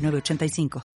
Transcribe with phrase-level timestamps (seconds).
[0.00, 0.89] 85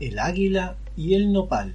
[0.00, 1.74] El águila y el nopal.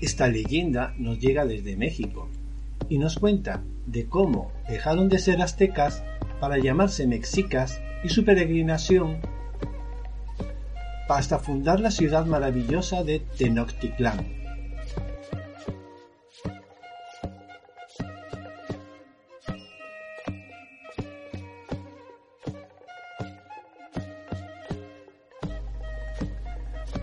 [0.00, 2.28] Esta leyenda nos llega desde México
[2.88, 6.02] y nos cuenta de cómo dejaron de ser aztecas
[6.40, 9.18] para llamarse mexicas y su peregrinación
[11.08, 14.43] hasta fundar la ciudad maravillosa de Tenochtitlán.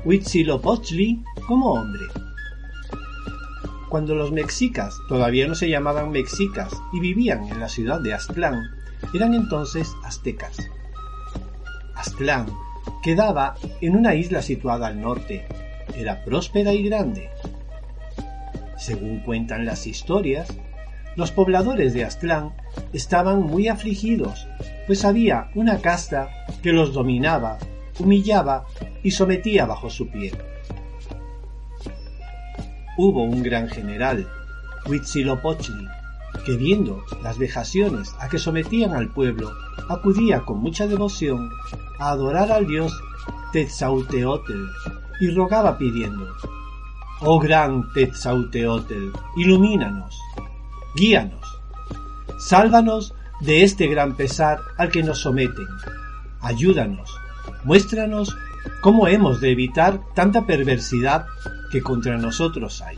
[0.03, 2.05] Huitzilopochtli como hombre.
[3.89, 8.63] Cuando los mexicas todavía no se llamaban mexicas y vivían en la ciudad de Aztlán,
[9.13, 10.57] eran entonces aztecas.
[11.94, 12.47] Aztlán
[13.03, 15.45] quedaba en una isla situada al norte.
[15.95, 17.29] Era próspera y grande.
[18.77, 20.52] Según cuentan las historias,
[21.16, 22.53] los pobladores de Aztlán
[22.91, 24.47] estaban muy afligidos,
[24.88, 26.29] pues había una casta
[26.63, 27.59] que los dominaba,
[28.02, 28.66] humillaba
[29.03, 30.31] y sometía bajo su pie.
[32.97, 34.27] Hubo un gran general,
[34.85, 35.88] Huitzilopochtli,
[36.45, 39.51] que viendo las vejaciones a que sometían al pueblo,
[39.90, 41.50] acudía con mucha devoción
[42.00, 42.91] a adorar al dios
[43.51, 44.66] Tetzauteotl
[45.19, 46.28] y rogaba pidiendo,
[47.19, 50.17] Oh gran Tetzauteotl, ilumínanos,
[50.95, 51.59] guíanos,
[52.40, 55.67] sálvanos de este gran pesar al que nos someten,
[56.41, 57.13] ayúdanos,
[57.63, 58.35] muéstranos
[58.81, 61.25] ¿Cómo hemos de evitar tanta perversidad
[61.72, 62.97] que contra nosotros hay?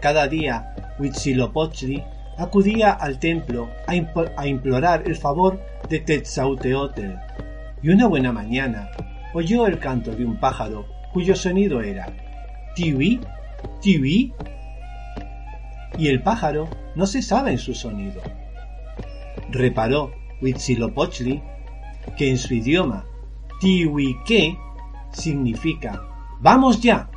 [0.00, 2.04] Cada día Huitzilopochtli
[2.36, 7.14] acudía al templo a, implorar el favor de Tetzauteotl,
[7.84, 8.90] y una buena mañana
[9.34, 12.06] oyó el canto de un pájaro cuyo sonido era
[12.74, 13.20] tiwi,
[13.82, 14.32] tiwi,
[15.98, 18.22] y el pájaro no se sabe en su sonido.
[19.50, 21.42] Reparó Huitzilopochtli
[22.16, 23.04] que en su idioma
[23.60, 24.56] tiwi-que
[25.12, 26.00] significa
[26.40, 27.10] ¡Vamos ya!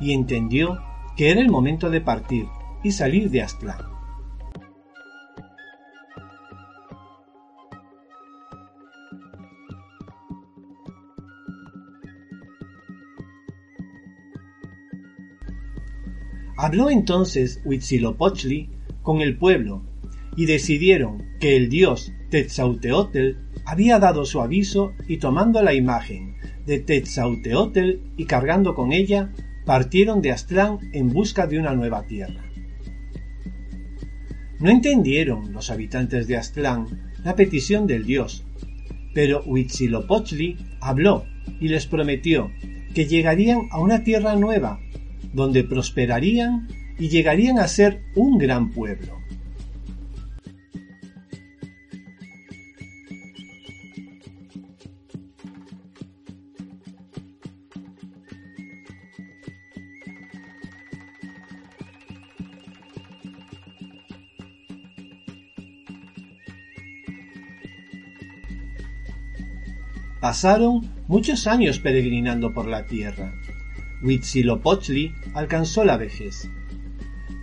[0.00, 0.82] y entendió
[1.14, 2.46] que era el momento de partir
[2.82, 3.82] y salir de Aztlán.
[16.62, 18.70] Habló entonces Huitzilopochtli
[19.02, 19.82] con el pueblo
[20.36, 23.30] y decidieron que el dios Tetzauteotl
[23.64, 29.32] había dado su aviso y tomando la imagen de Tetzauteotl y cargando con ella,
[29.66, 32.44] partieron de Aztlán en busca de una nueva tierra.
[34.60, 38.44] No entendieron los habitantes de Aztlán la petición del dios,
[39.14, 41.24] pero Huitzilopochtli habló
[41.58, 42.52] y les prometió
[42.94, 44.78] que llegarían a una tierra nueva
[45.32, 49.22] donde prosperarían y llegarían a ser un gran pueblo.
[70.20, 73.34] Pasaron muchos años peregrinando por la tierra
[74.02, 76.50] Huitzilopochtli alcanzó la vejez,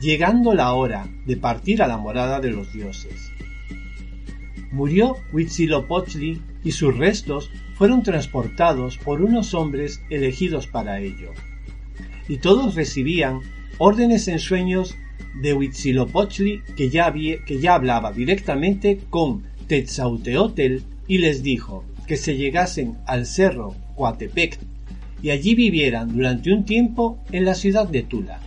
[0.01, 3.31] llegando la hora de partir a la morada de los dioses.
[4.71, 11.31] Murió Huitzilopochtli y sus restos fueron transportados por unos hombres elegidos para ello.
[12.27, 13.39] Y todos recibían
[13.77, 14.95] órdenes en sueños
[15.41, 22.35] de Huitzilopochtli que ya, que ya hablaba directamente con Tetzauteotl y les dijo que se
[22.35, 24.59] llegasen al cerro Coatepec
[25.21, 28.39] y allí vivieran durante un tiempo en la ciudad de Tula.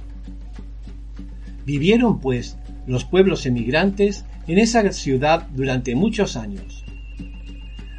[1.66, 6.84] Vivieron, pues, los pueblos emigrantes en esa ciudad durante muchos años.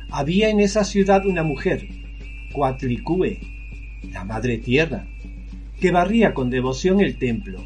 [0.10, 1.88] Había en esa ciudad una mujer,
[2.54, 3.40] Coatlicue,
[4.12, 5.08] la Madre Tierra,
[5.80, 7.64] que barría con devoción el templo,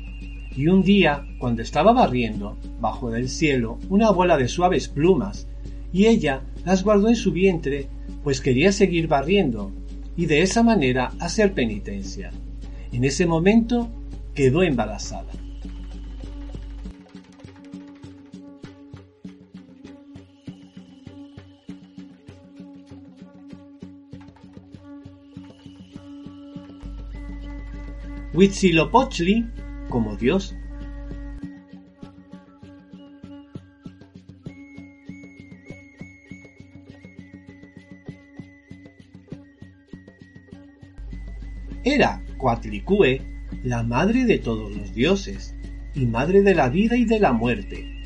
[0.56, 5.48] y un día, cuando estaba barriendo, bajo del cielo, una bola de suaves plumas,
[5.94, 7.88] y ella las guardó en su vientre,
[8.24, 9.72] pues quería seguir barriendo,
[10.18, 12.32] y de esa manera hacer penitencia.
[12.92, 13.90] En ese momento
[14.34, 15.32] quedó embarazada.
[28.34, 29.48] Huitzilopochtli
[29.90, 30.56] como Dios.
[41.90, 43.22] Era Coatlicue
[43.64, 45.56] la madre de todos los dioses
[45.96, 48.04] y madre de la vida y de la muerte.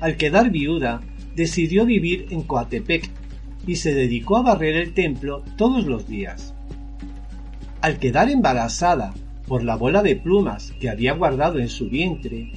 [0.00, 1.00] Al quedar viuda,
[1.34, 3.10] decidió vivir en Coatepec
[3.66, 6.54] y se dedicó a barrer el templo todos los días.
[7.80, 9.14] Al quedar embarazada
[9.48, 12.52] por la bola de plumas que había guardado en su vientre,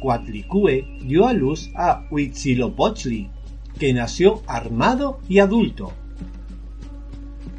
[0.00, 3.30] Coatlicue dio a luz a Huitzilopochtli,
[3.78, 5.92] que nació armado y adulto.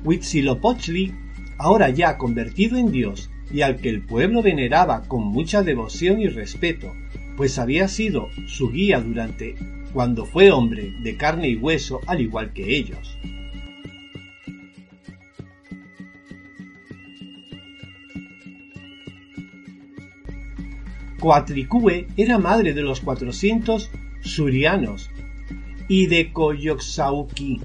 [0.03, 1.13] Huitzilopochtli,
[1.61, 6.27] ahora ya convertido en Dios y al que el pueblo veneraba con mucha devoción y
[6.27, 6.91] respeto,
[7.37, 9.55] pues había sido su guía durante
[9.93, 13.17] cuando fue hombre de carne y hueso al igual que ellos.
[21.19, 23.91] Coatlicue era madre de los 400
[24.23, 25.11] surianos
[25.87, 27.61] y de Coyoxauqui.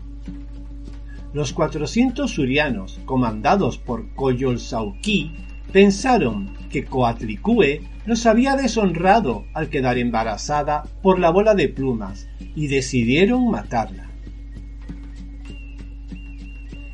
[1.37, 5.33] Los 400 surianos, comandados por Coyolxauhqui,
[5.71, 12.69] pensaron que Coatlicue los había deshonrado al quedar embarazada por la bola de plumas y
[12.69, 14.11] decidieron matarla.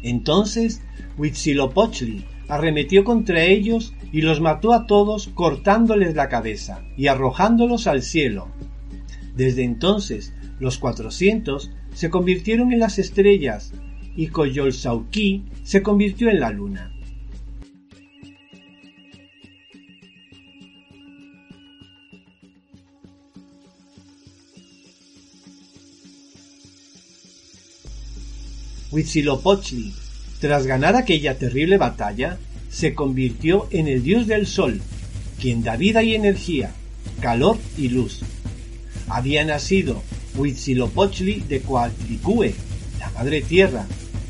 [0.02, 0.82] Entonces
[1.18, 8.02] Huitzilopochtli arremetió contra ellos y los mató a todos cortándoles la cabeza y arrojándolos al
[8.02, 8.48] cielo.
[9.36, 13.72] Desde entonces los cuatrocientos se convirtieron en las estrellas
[14.16, 16.92] y Coyolxauhqui se convirtió en la luna.
[28.90, 29.94] Huitzilopochtli,
[30.38, 32.38] tras ganar aquella terrible batalla,
[32.68, 34.82] se convirtió en el dios del sol,
[35.40, 36.74] quien da vida y energía,
[37.20, 38.20] calor y luz.
[39.08, 40.02] Había nacido
[40.36, 42.54] Huitzilopochtli de Coatlicue,
[42.98, 43.86] la madre tierra,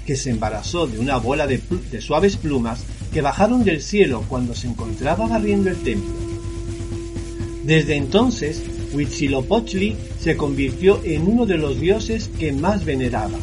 [0.06, 1.60] que se embarazó de una bola de,
[2.00, 6.12] suaves plumas que bajaron del cielo cuando se encontraba barriendo el templo.
[7.64, 8.62] Desde entonces,
[8.93, 13.38] Huitzilopochtli se convirtió en uno de los dioses que más veneraba.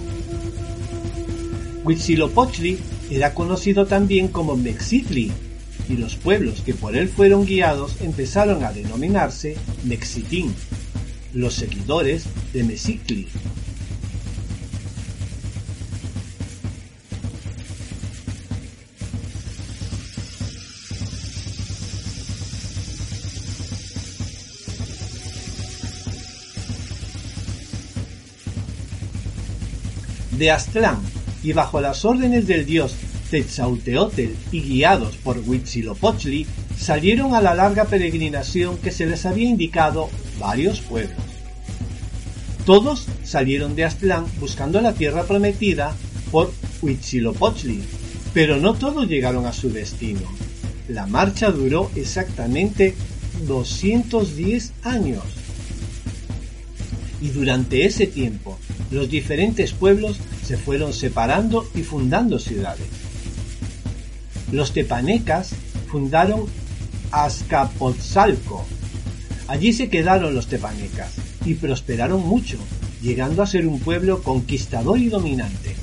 [1.83, 2.77] Huitzilopochtli
[3.09, 5.31] era conocido también como Mexitli,
[5.89, 10.53] y los pueblos que por él fueron guiados empezaron a denominarse Mexitín,
[11.33, 13.27] los seguidores de Mexicli.
[30.39, 30.99] De Aztlán
[31.43, 32.95] y bajo las órdenes del dios
[33.29, 40.09] Tetzauteotl y guiados por Huitzilopochtli, salieron a la larga peregrinación que se les había indicado
[40.39, 41.19] varios pueblos.
[42.65, 45.93] Todos salieron de Aztlán buscando la tierra prometida
[46.31, 47.83] por Huitzilopochtli,
[48.33, 50.21] pero no todos llegaron a su destino.
[50.87, 52.95] La marcha duró exactamente
[53.45, 55.23] 210 años.
[57.21, 58.57] Y durante ese tiempo,
[58.91, 62.87] los diferentes pueblos se fueron separando y fundando ciudades.
[64.51, 65.51] Los tepanecas
[65.91, 66.45] fundaron
[67.11, 68.65] Azcapotzalco.
[69.47, 71.11] Allí se quedaron los tepanecas
[71.45, 72.57] y prosperaron mucho,
[73.01, 75.75] llegando a ser un pueblo conquistador y dominante.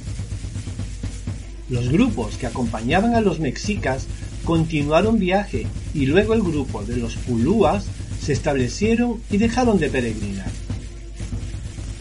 [1.68, 4.06] Los grupos que acompañaban a los mexicas
[4.44, 7.86] continuaron viaje y luego el grupo de los pulúas
[8.22, 10.50] se establecieron y dejaron de peregrinar.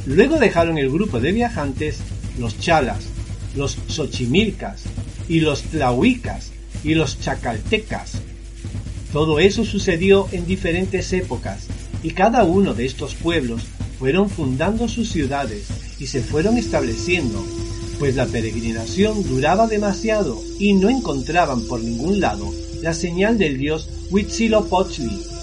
[0.06, 2.00] Luego dejaron el grupo de viajantes
[2.38, 3.06] los chalas,
[3.56, 4.84] los xochimilcas
[5.28, 6.52] y los tlahuicas
[6.84, 8.14] y los chacaltecas.
[9.12, 11.68] Todo eso sucedió en diferentes épocas
[12.04, 13.64] y cada uno de estos pueblos
[13.98, 15.68] fueron fundando sus ciudades
[16.00, 17.44] y se fueron estableciendo
[17.98, 23.90] pues la peregrinación duraba demasiado y no encontraban por ningún lado la señal del dios
[24.12, 25.35] Huitzilopochtli.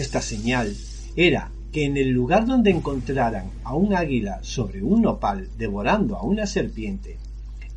[0.00, 0.74] Esta señal
[1.14, 6.22] era que en el lugar donde encontraran a un águila sobre un nopal devorando a
[6.22, 7.18] una serpiente,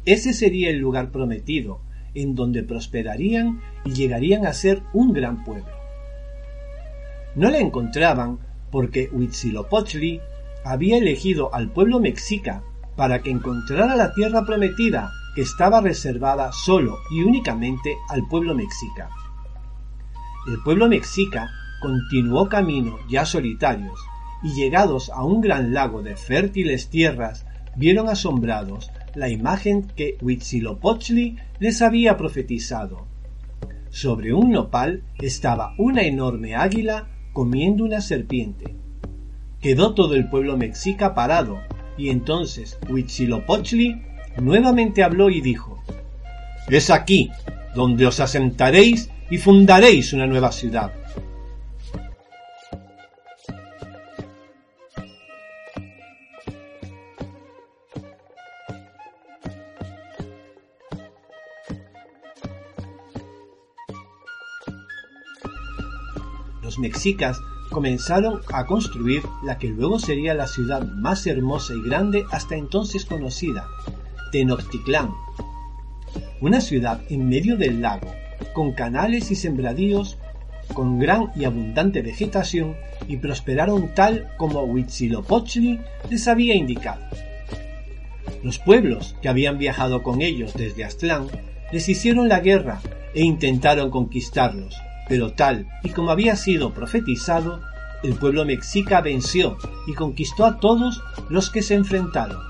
[0.05, 1.81] ese sería el lugar prometido,
[2.15, 5.75] en donde prosperarían y llegarían a ser un gran pueblo.
[7.35, 8.39] No la encontraban
[8.71, 10.21] porque Huitzilopochtli
[10.63, 12.63] había elegido al pueblo mexica
[12.95, 19.09] para que encontrara la tierra prometida que estaba reservada solo y únicamente al pueblo mexica.
[20.47, 21.49] El pueblo mexica
[21.83, 23.99] continuó camino ya solitarios,
[24.41, 31.35] y llegados a un gran lago de fértiles tierras, vieron asombrados la imagen que Huitzilopochtli
[31.59, 33.05] les había profetizado.
[33.89, 38.77] Sobre un nopal estaba una enorme águila comiendo una serpiente.
[39.59, 41.59] Quedó todo el pueblo mexica parado,
[41.97, 44.01] y entonces Huitzilopochtli
[44.41, 45.83] nuevamente habló y dijo:
[46.69, 47.29] Es aquí
[47.75, 51.02] donde os asentaréis y fundaréis una nueva ciudad
[66.79, 67.39] mexicas
[67.69, 73.05] comenzaron a construir la que luego sería la ciudad más hermosa y grande hasta entonces
[73.05, 73.67] conocida,
[74.31, 75.11] Tenochtitlán.
[76.39, 78.13] Una ciudad en medio del lago,
[78.53, 80.17] con canales y sembradíos,
[80.73, 82.75] con gran y abundante vegetación,
[83.07, 87.03] y prosperaron tal como Huitzilopochtli les había indicado.
[88.43, 91.27] Los pueblos que habían viajado con ellos desde Aztlán
[91.71, 92.81] les hicieron la guerra
[93.13, 94.75] e intentaron conquistarlos,
[95.07, 97.61] pero tal y como había sido profetizado,
[98.03, 99.57] el pueblo mexica venció
[99.87, 102.41] y conquistó a todos los que se enfrentaron.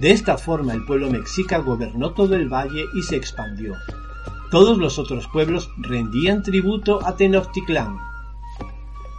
[0.00, 3.74] De esta forma el pueblo mexica gobernó todo el valle y se expandió.
[4.50, 7.98] Todos los otros pueblos rendían tributo a Tenochtitlán.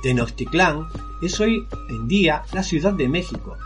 [0.03, 0.87] Tenochtitlán
[1.21, 3.57] es hoy en día la Ciudad de México.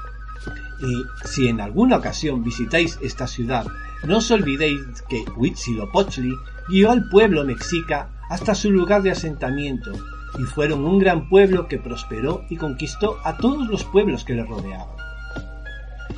[0.81, 3.67] Y si en alguna ocasión visitáis esta ciudad,
[4.05, 4.79] no os olvidéis
[5.09, 6.33] que Huitzilopochtli
[6.69, 9.91] guió al pueblo mexica hasta su lugar de asentamiento,
[10.37, 14.43] y fueron un gran pueblo que prosperó y conquistó a todos los pueblos que le
[14.43, 14.95] rodeaban.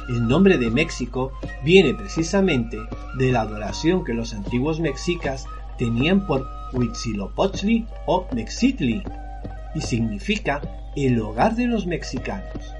[0.10, 1.32] El nombre de México
[1.64, 2.78] viene precisamente
[3.18, 5.46] de la adoración que los antiguos mexicas
[5.78, 9.04] tenían por Huitzilopochtli o Mexitli,
[9.74, 10.62] y significa
[10.98, 12.74] el hogar de los mexicanos.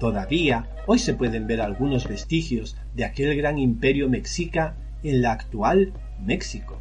[0.00, 5.92] Todavía hoy se pueden ver algunos vestigios de aquel gran imperio mexica en la actual
[6.20, 6.78] México.